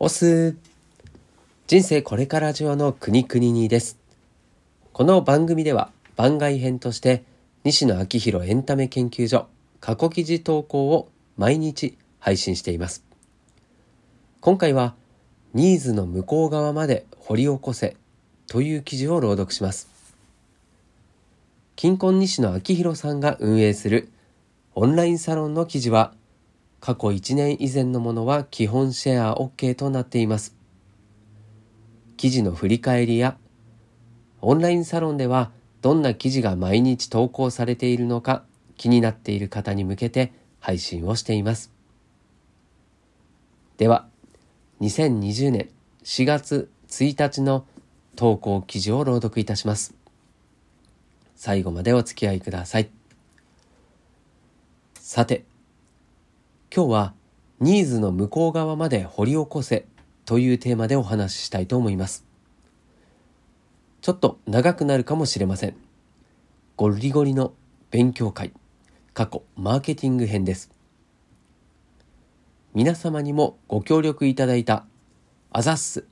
[0.00, 0.56] おす。
[1.68, 3.96] 人生これからジオの国国にです。
[4.92, 7.22] この番組では番外編として
[7.62, 9.46] 西野昭弘エンタメ研究所
[9.78, 13.04] 過去記事投稿を毎日配信しています。
[14.40, 14.96] 今回は
[15.54, 17.96] ニーズの向こう側まで掘り起こせ
[18.48, 19.88] という記事を朗読します。
[21.76, 24.08] 金婚西野昭弘さんが運営する
[24.74, 26.12] オンラインサロンの記事は
[26.84, 30.54] 過去1年以前のものは基本シェア OK となっています。
[32.18, 33.38] 記事の振り返りや
[34.42, 38.44] オンラインサロンではどんな記事が毎日投稿されているのか
[38.76, 41.72] 気になっている方に向けて配信をしています。
[43.78, 44.06] では、
[44.82, 45.70] 2020年
[46.02, 47.64] 4月1日の
[48.14, 49.94] 投稿記事を朗読いたします。
[51.34, 52.90] 最後までお付き合いください。
[54.96, 55.46] さて、
[56.76, 57.14] 今日は
[57.60, 59.86] ニーズの向こう側まで掘り起こせ
[60.24, 62.26] というテーマでお話ししたいと思います。
[64.00, 65.76] ちょっと長くなるかもしれません。
[66.74, 67.54] ゴリゴリの
[67.92, 68.52] 勉強会、
[69.12, 70.72] 過去マーケティング編です。
[72.74, 74.84] 皆様にもご協力いただいた
[75.52, 76.08] アザッス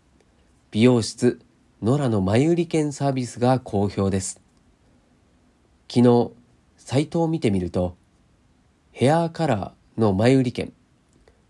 [0.70, 1.40] 美容室
[1.82, 4.40] ノラの前売り券サービスが好評です。
[5.92, 6.30] 昨日、
[6.76, 7.96] サイトを見てみると、
[8.92, 10.72] ヘアカラー、の前売り券、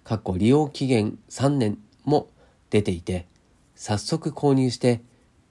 [0.05, 2.29] 過去利用期限3年も
[2.71, 3.27] 出ていて、
[3.75, 5.01] 早速購入して、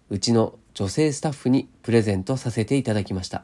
[0.09, 3.43] うちの女性スタッフにプレゼントさせていただきました。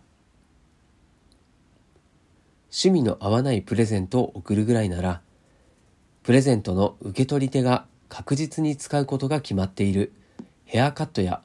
[2.70, 5.22] 趣味の合わないプレゼントを送るぐらいなら、
[6.22, 10.14] プレゼントの受け取り手が確実に使うことが決まっている
[10.66, 11.42] ヘアカットや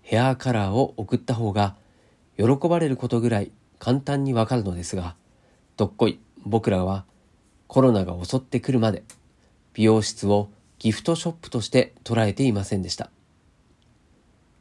[0.00, 1.76] ヘアカラーを送った方が
[2.36, 5.16] 喜ばれることぐらい簡単にわかるのですが、
[5.76, 7.04] どっこい僕らは
[7.72, 9.02] コロナが襲ってくるまで
[9.72, 13.10] 美容室をギフトショップとして捉えていませんでした。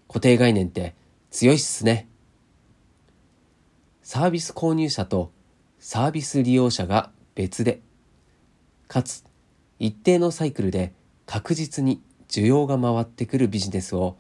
[0.08, 0.96] 固定概念って
[1.30, 2.08] 強いっすね。
[4.02, 5.30] サービス購入者と
[5.78, 7.82] サービス利用者が別で、
[8.88, 9.26] かつ
[9.78, 10.94] 一定のサイクルで
[11.26, 14.16] 確実に需要が回ってくるビジネスを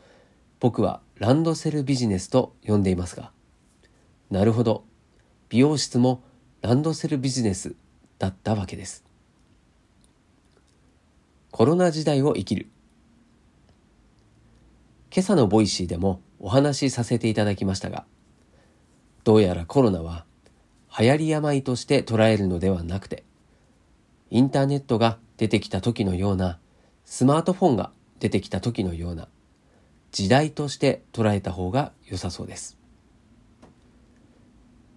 [0.59, 3.31] 僕はランドセルビジネスと呼んでいますが、
[4.29, 4.83] なるほど、
[5.47, 6.21] 美容室も
[6.61, 7.73] ランドセルビジネス
[8.21, 9.03] だったわけです。
[11.49, 12.67] コロナ時代を生きる。
[15.11, 18.05] 今朝の Voicy でもお話しさせていただきましたが、
[19.23, 20.25] どうやらコロナは
[20.99, 23.23] 流行り病として捉えるのではなくて、
[24.29, 26.59] インターネットが出てきた時のような、
[27.03, 29.29] スマートフォンが出てきた時のような、
[30.11, 32.77] 時代として捉えた方が良さそうです。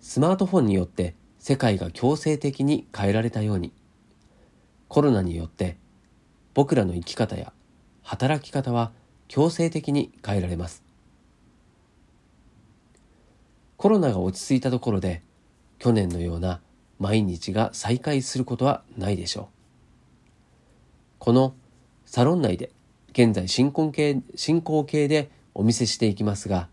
[0.02, 1.14] スマートフォンによって
[1.46, 3.70] 世界が強制的に変えられたように
[4.88, 5.76] コロナによって
[6.54, 7.52] 僕らの生き方や
[8.02, 8.92] 働き方は
[9.28, 10.82] 強制的に変えられます。
[13.76, 15.20] コロナが落ち着いたところで
[15.78, 16.62] 去年のような
[16.98, 19.46] 毎日が再開することはないでしょう。
[21.18, 21.54] この
[22.06, 22.70] サロン内で
[23.10, 26.70] 現在進行形進行形でお見せしていきますが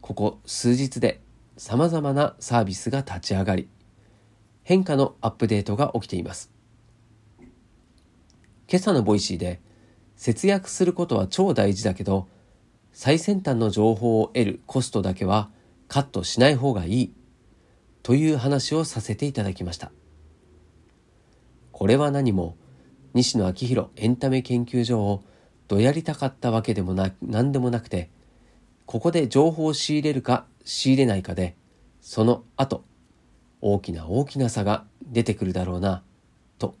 [0.00, 1.20] ここ数日で
[1.56, 3.68] さまざまなサービスが立ち上がり
[4.62, 6.52] 変化のアップデートが起きています。
[8.68, 9.60] 今朝の Voicy で
[10.16, 12.28] 節約することは超大事だけど
[12.92, 15.50] 最先端の情報を得るコストだけは
[15.88, 17.12] カットしない方がいい
[18.02, 19.90] という話をさせていただきました。
[21.72, 22.56] これは何も
[23.14, 25.24] 西野昭弘エンタメ研究所を
[25.66, 28.10] どやりたかったわけでもな何でもなくて
[28.86, 31.56] ここで情報を仕入れるか仕入れないかで
[32.00, 32.84] その後
[33.60, 36.02] 大きな大きな差が出てくるだろうな、
[36.58, 36.74] と。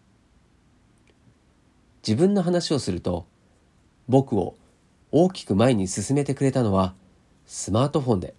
[2.06, 3.26] 自分の話をすると、
[4.08, 4.56] 僕を
[5.12, 6.94] 大きく前に進めてくれたのは
[7.46, 8.34] スマートフォンで、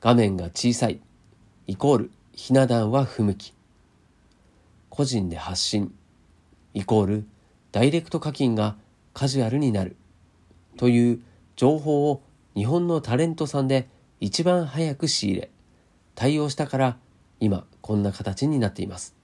[0.00, 1.00] 画面が小さい、
[1.66, 3.54] イコールひな壇は不向き。
[4.90, 5.94] 個人で発信、
[6.74, 7.26] イコール
[7.72, 8.76] ダイレクト課金が
[9.12, 9.96] カジュアルになる。
[10.76, 11.20] という
[11.56, 12.22] 情報を
[12.54, 13.88] 日本のタレントさんで
[14.20, 15.50] 一番早く仕入れ、
[16.14, 16.96] 対応したから
[17.40, 19.14] 今こんな形になっています。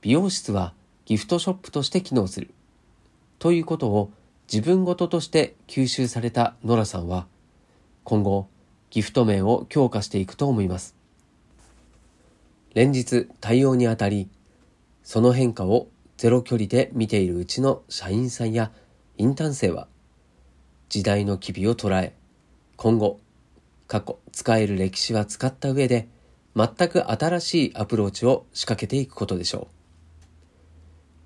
[0.00, 0.74] 美容室は
[1.04, 2.50] ギフトショップとして機能する。
[3.38, 4.10] ということを
[4.52, 7.26] 自分ごととして吸収されたノラさんは
[8.04, 8.48] 今後
[8.90, 10.96] ギフト面を強化していくと思います。
[12.74, 14.28] 連日対応にあたり
[15.02, 18.70] その変化をゼロ距離で見ているうちの社員さんや
[19.18, 19.88] インターン生は
[20.88, 22.14] 時代の機微を捉え
[22.76, 23.18] 今後
[23.86, 26.08] 過去使える歴史は使った上で
[26.54, 29.74] 全く新しいアプローチを仕掛けていくことでしょう。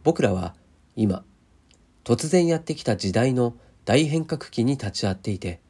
[0.05, 0.55] 僕らは
[0.95, 1.25] 今
[2.05, 5.61] 突然やってきた時代の大変革期に立ち会っていて、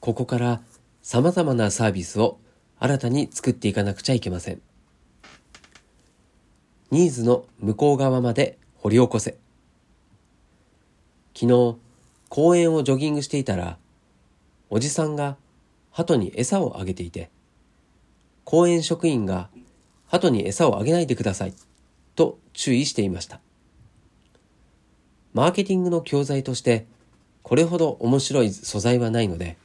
[0.00, 0.62] ここから
[1.02, 2.38] 様々なサービスを
[2.78, 4.62] 新たに作っていかなくちゃいけません。
[6.90, 9.38] ニーズの向こう側まで掘り起こせ。
[11.34, 11.76] 昨日、
[12.28, 13.78] 公園をジョギングしていたら、
[14.70, 15.36] おじさんが
[15.90, 17.30] 鳩に餌をあげていて、
[18.44, 19.48] 公園職員が
[20.06, 21.54] 鳩に餌をあげないでください
[22.14, 23.40] と注意していました。
[25.32, 26.86] マーケティングの教材として
[27.42, 29.56] これほど面白い素材はないので、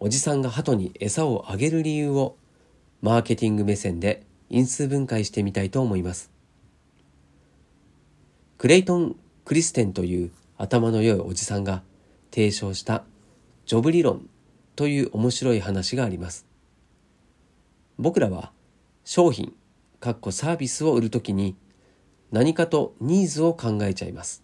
[0.00, 2.36] おじさんが鳩に餌をあげる理由を
[3.00, 6.30] マーケティング目線で因数分解してみたいと思います。
[8.58, 11.82] クレイトン・クリステンという頭の良いおじさんが
[12.30, 13.04] 提唱した
[13.66, 14.28] ジョブ理論
[14.76, 16.46] という面白い話があります。
[17.98, 18.52] 僕らは
[19.04, 19.54] 商品、
[20.00, 21.56] かっこサービスを売るときに
[22.32, 24.42] 何かとニーズを考えちゃいます。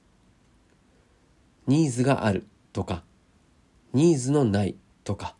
[1.66, 3.02] ニーズがあるとか、
[3.92, 5.34] ニーズのないとか、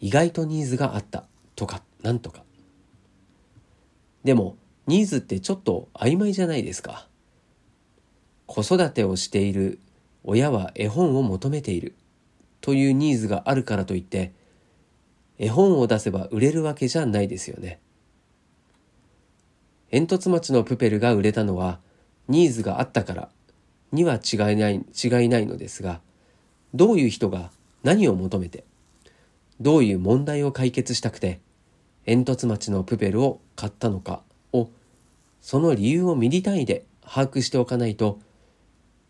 [0.00, 1.24] 意外とニーズがあった
[1.56, 2.44] とか、なんとか。
[4.22, 4.56] でも、
[4.86, 7.08] ニーズってちょっと曖昧じゃないですか。
[8.46, 9.78] 子育てをしている
[10.22, 11.94] 親は絵本を求めている
[12.60, 14.32] というニーズがあるからといって、
[15.38, 17.80] 絵本を出せば売れるわけじゃないですよね。
[19.90, 21.80] 煙突町のプペルが売れたのは
[22.28, 23.28] ニーズがあったから
[23.92, 26.00] には違いない、違いないのですが、
[26.74, 27.50] どういう人が
[27.84, 28.64] 何を求めて、
[29.60, 31.40] どういう問題を解決したくて、
[32.04, 34.22] 煙突町のプペルを買ったのか
[34.52, 34.68] を、
[35.40, 38.18] その理由をミリ単位で把握しておかないと、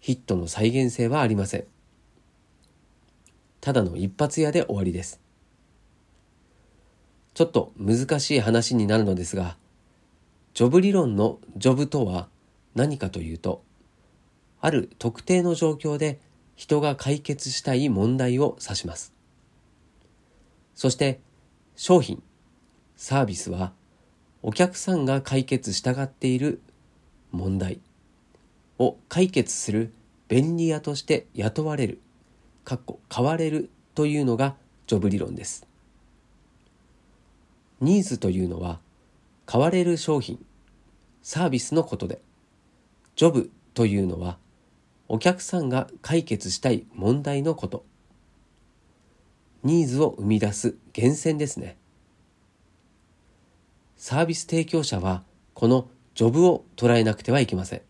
[0.01, 1.65] ヒットの再現性はありません。
[3.63, 5.24] ただの一発屋で終わりです。
[7.35, 9.57] ちょっと難しい話になるのですが、
[10.55, 12.29] ジョブ理論のジョブとは
[12.77, 13.63] 何かというと、
[14.61, 16.21] ある特定の状況で
[16.55, 19.13] 人が解決したい問題を指します。
[20.77, 21.21] そして
[21.75, 22.23] 商品、
[22.97, 23.73] サービスは
[24.43, 26.61] お客さんが解決したがっている
[27.33, 27.81] 問題
[28.79, 29.93] を解決する
[30.29, 32.01] 便利屋として雇われる、
[32.65, 34.55] かっこ買われるというのが
[34.87, 35.67] ジョブ理論です。
[37.81, 38.81] ニーズというのは
[39.47, 40.45] 買われる商品、
[41.23, 42.21] サービスのことで、
[43.17, 44.39] ジョブというのは
[45.09, 47.85] お客さんが解決したい問題のこと。
[49.63, 51.77] ニーズを生み出す源泉ですね。
[53.97, 55.23] サービス提供者は
[55.55, 57.83] このジョブを捉えなくてはいけません。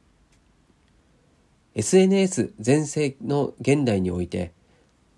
[1.75, 4.53] SNS 全盛の現代において、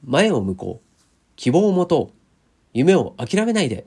[0.04, 1.02] 前を向こう、
[1.36, 2.16] 希望を持とう、
[2.72, 3.86] 夢を諦めないで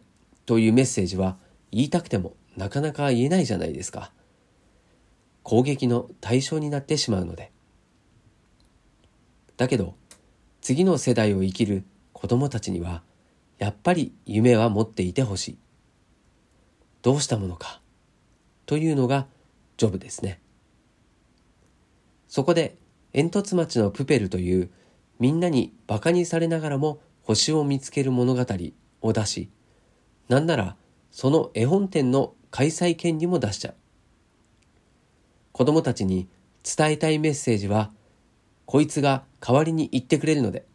[0.50, 1.38] というメッセージは
[1.72, 4.12] 言いたくてもなかなか言えないじゃないですか。
[5.44, 7.52] 攻撃の対象になってしまうので。
[9.58, 9.94] だけど、
[10.60, 13.04] 次の世代を生きる子供たちには、
[13.60, 15.58] やっぱり夢は持っていてほしい。
[17.04, 17.80] どうしたものか。
[18.66, 19.28] というのが
[19.78, 20.42] ジョブですね。
[22.28, 22.76] そこで、
[23.14, 24.72] 煙突町のプペルという
[25.20, 28.44] みんなに馬鹿にされながらも星を見つける物語
[29.04, 29.52] を出し、
[30.30, 30.76] なんなら
[31.12, 33.74] その絵本店の開催権利も出しちゃう。
[35.52, 36.28] 子供たちに
[36.64, 37.92] 伝えたいメッセージは
[38.66, 40.66] こいつが代わりに言ってくれるので、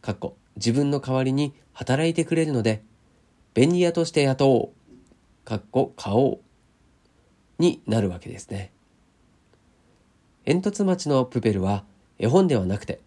[0.00, 2.82] かっこ自分の代わりに働いてくれるので、
[3.54, 6.40] 便利屋として雇おう、かっこ買おう、
[7.58, 8.72] になるわけですね。
[10.46, 11.84] 煙突町のプペルは
[12.18, 13.00] 絵本ではなくて、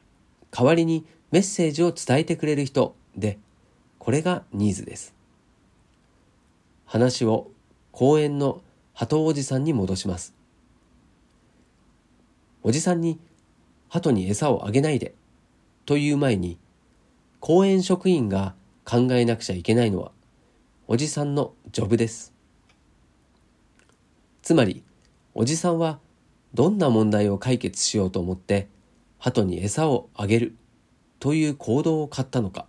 [0.51, 3.39] 代わりにメッセージを伝えてくれる人で、
[3.97, 5.14] これがニーズです。
[6.85, 7.51] 話を
[7.91, 8.61] 公園の
[8.93, 10.35] 鳩おじさんに戻します。
[12.63, 13.19] おじさんに
[13.89, 15.13] 鳩に餌をあげないで
[15.85, 16.57] という前に
[17.39, 20.11] 公園職員が考えなくちゃいけないのは
[20.87, 22.33] おじさんのジョブです。
[24.41, 24.83] つまり
[25.33, 25.99] おじさんは
[26.53, 28.67] どんな問題を解決しようと思って
[29.19, 30.55] 鳩に餌をあげる
[31.19, 32.67] という行動を買ったのか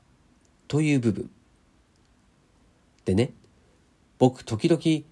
[0.68, 1.30] という部分。
[3.04, 3.32] でね、
[4.18, 5.04] 僕時々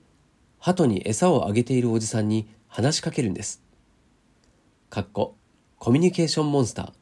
[0.58, 3.62] 鳩に餌をあげているおじさんに話しかけるんです。
[4.88, 5.36] かっこ
[5.78, 6.92] コミュニケーションモンスター。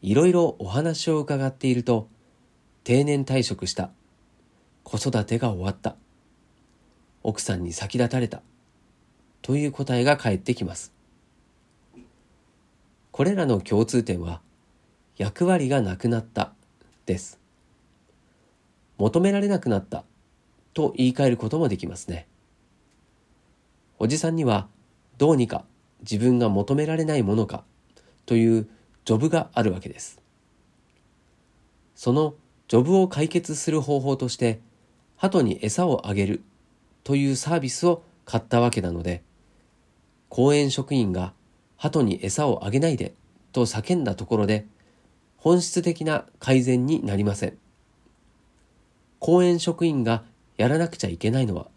[0.00, 2.08] いろいろお話を伺っていると、
[2.84, 3.90] 定年退職した。
[4.84, 5.96] 子育てが終わった。
[7.24, 8.42] 奥さんに先立たれた。
[9.42, 10.92] という答えが返ってきます。
[13.10, 14.40] これらの共通点は、
[15.16, 16.52] 役割がなくなった
[17.06, 17.37] です。
[18.98, 20.04] 求められなくなった
[20.74, 22.26] と言い換えることもできますね。
[23.98, 24.68] おじさんには
[25.16, 25.64] どうにか
[26.00, 27.64] 自分が求められないものか
[28.26, 28.68] という
[29.04, 30.20] ジョブがあるわけです。
[31.94, 32.34] その
[32.68, 34.60] ジョブを解決する方法として
[35.16, 36.42] 鳩に餌をあげる
[37.02, 39.22] というサービスを買ったわけなので
[40.28, 41.32] 公園職員が
[41.76, 43.14] 鳩に餌をあげないで
[43.52, 44.66] と叫んだところで
[45.38, 47.58] 本質的な改善になりません。
[49.18, 50.24] 公園職員が
[50.56, 51.68] やらなくちゃいけないのは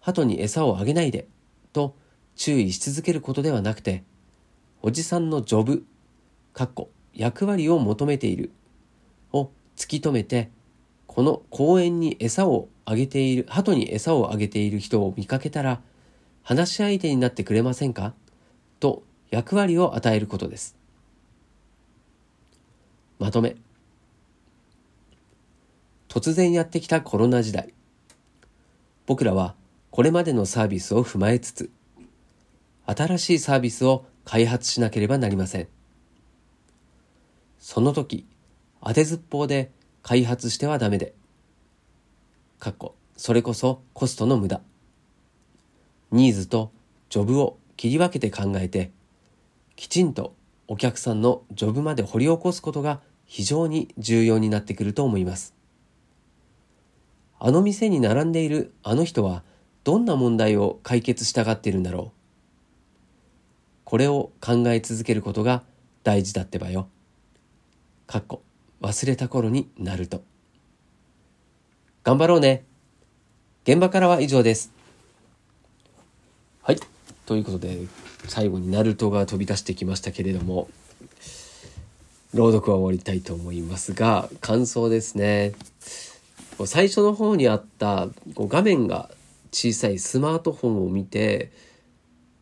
[0.00, 1.26] 鳩に餌をあげないで
[1.72, 1.94] と
[2.36, 4.04] 注意し続けることではなくて
[4.82, 5.84] おじさんのジョブ、
[6.52, 8.50] かっこ役割を求めている
[9.32, 10.50] を突き止めて
[11.06, 15.80] この公園に餌をあげている鳩に餌をあげている人を見かけたら
[16.42, 18.14] 話し相手になってくれませんか
[18.80, 20.76] と役割を与えることです。
[23.18, 23.56] まとめ。
[26.12, 27.72] 突然やってきたコロナ時代
[29.06, 29.54] 僕らは
[29.90, 31.70] これまでのサービスを踏まえつつ
[32.84, 35.68] 新しいサービスを開発しなければなりません
[37.58, 38.26] その時
[38.84, 39.70] 当てずっぽうで
[40.02, 41.14] 開発してはダメで、
[42.58, 44.60] かっこ、それこそコストの無駄。
[46.10, 46.72] ニーズと
[47.08, 48.90] ジョブを切り分けて考えて、
[49.76, 50.34] きちんと
[50.66, 55.54] お客さんのジョブまで掘り起こすことが非常に重要になってくると思います。
[57.44, 59.42] あの店に並んでいるあの人は
[59.82, 62.18] どんな問題を解決したがっているんだろう。
[63.82, 65.64] これを考え続けることが
[66.04, 66.86] 大事だってばよ。
[68.06, 68.44] かっこ
[68.80, 70.22] 忘れた頃になると。
[72.04, 72.64] 頑張ろうね。
[73.64, 74.70] 現場からは以上です。
[76.62, 76.76] はい。
[77.26, 77.88] ということで、
[78.28, 80.68] 最後にナルトが飛び出してきましたけれども、
[82.34, 85.54] 朗読は終わりたいと思いますが、感想ですね。
[86.66, 89.10] 最初の方にあったこう画面が
[89.52, 91.52] 小さいスマートフォンを見て、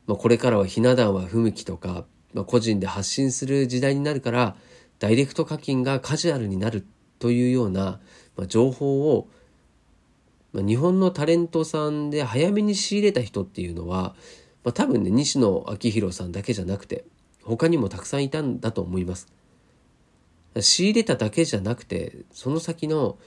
[0.06, 4.56] まあ、これからはひな壇は不向きとか、まあ、個人で発信する時代になるから
[4.98, 6.86] ダイレクト課金がカジュアルになる
[7.18, 8.00] というような、
[8.36, 9.28] まあ、情報を、
[10.52, 14.14] まあ、日本のタレントさんで早めに仕入れた人っていうのは、
[14.64, 17.04] まあ、多分ね西野昭弘さんだけじゃなくて
[17.42, 19.28] 他にもたくさんいたんだと思います。
[20.60, 23.18] 仕入れただけじゃなくてその先の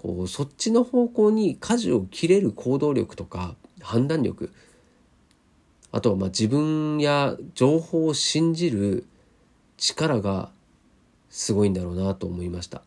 [0.00, 4.50] こうそっちの方向に舵を切れる行動力とか判断力
[5.92, 9.04] あとはまあ自分や情報を信じる
[9.76, 10.48] 力が
[11.28, 12.78] すごいんだろうなと思いました。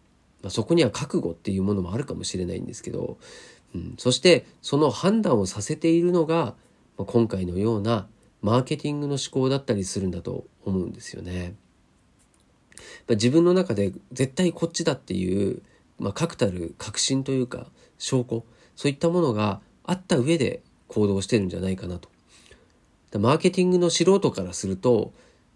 [0.41, 3.17] まあ、そこには覚悟っていうものもあるかもしれないんですけど、
[3.75, 6.55] うん、そしてその判断をさせているのが、
[6.98, 8.08] ま、今回のような
[8.41, 11.53] マーケティングの思考だったりするんだと思うんですよね。
[13.08, 15.62] ま、自分の中で絶対こっちだっていう、
[16.03, 17.67] まあ、確たる確信というか
[17.98, 18.43] 証拠
[18.75, 22.10] そういったものがあった上で行動してるんじゃないかなと。
[23.19, 25.13] マーケティングの素人からすると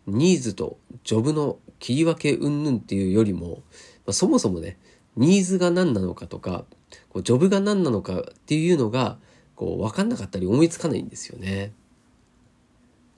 [0.08, 3.62] ニーズとジョブの切り分け云々っていうよりも、
[4.06, 4.78] まあ、そもそもね、
[5.18, 6.64] ニーズが何なのかとか、
[7.10, 9.18] こうジョブが何なのかっていうのが、
[9.56, 11.74] こう分かんなかったり思いつかないんですよね。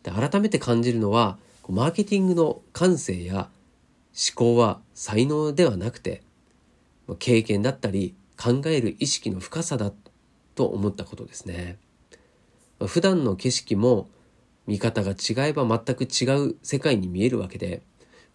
[0.04, 1.38] で改めて感じるのは、
[1.70, 6.24] マーケティングの感性や思考は才能ではなくて、
[7.16, 9.92] 経験だったり考える意識の深さだ
[10.56, 11.78] と思ったことですね。
[12.88, 14.10] 普段の景色も
[14.68, 17.82] 見方が違えば全く違う世界に見えるわけで、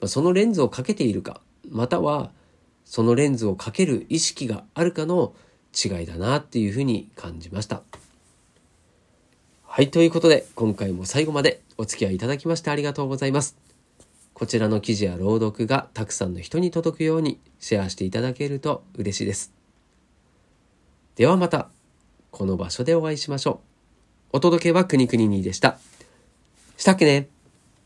[0.07, 1.40] そのレンズをかけているか、
[1.71, 2.31] または
[2.85, 5.35] そのレンズをかける意識があるかの
[5.75, 7.83] 違いだなっていうふうに感じました。
[9.62, 13.63] はい、ということで今回も最後までお付き合いいただきましてありがとうございます。
[14.35, 19.53] こちらの記事や朗読がたくさんの人に届くようにシェアしていただけると嬉しいです。
[21.14, 21.69] ではまた
[22.33, 23.61] この場所でお会いしましょ
[24.33, 24.37] う。
[24.37, 25.79] お届けはくにくににでした。
[26.76, 27.34] したっけね